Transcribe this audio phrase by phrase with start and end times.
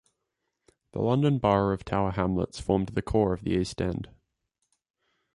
[0.93, 4.09] The London Borough of Tower Hamlets forms the core of the East End.